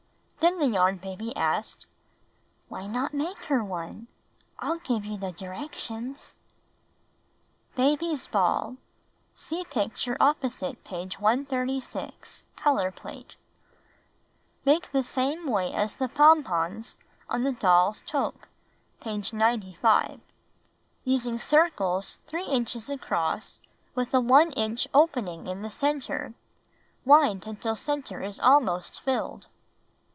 Then 0.41 0.57
the 0.57 0.65
Yarn 0.65 0.97
Baby 0.97 1.35
asked, 1.35 1.85
"Why 2.67 2.87
not 2.87 3.13
make 3.13 3.37
her 3.43 3.63
one? 3.63 4.07
I'll 4.57 4.79
give 4.79 5.05
you 5.05 5.15
the 5.15 5.31
directions: 5.31 6.35
Baby's 7.75 8.27
Ball 8.27 8.77
(See 9.35 9.63
picture 9.63 10.17
opposite 10.19 10.83
page 10.83 11.19
136— 11.19 12.43
color 12.55 12.89
plate) 12.91 13.35
Make 14.65 14.91
the 14.91 15.03
same 15.03 15.45
way 15.45 15.71
as 15.73 15.93
the 15.95 16.09
pompons 16.09 16.95
on 17.29 17.43
the 17.43 17.51
Doll's 17.51 18.01
Toque 18.07 18.47
(^page 18.99 19.33
95), 19.33 20.21
using 21.03 21.37
circles 21.37 22.17
3 22.25 22.45
inches 22.45 22.89
across 22.89 23.61
with 23.93 24.11
a 24.11 24.19
1 24.19 24.53
inch 24.53 24.87
opening 24.91 25.45
in 25.45 25.61
the 25.61 25.69
center. 25.69 26.33
Wind 27.05 27.45
until 27.45 27.75
center 27.75 28.23
is 28.23 28.39
almost 28.39 29.01
filled. 29.01 29.45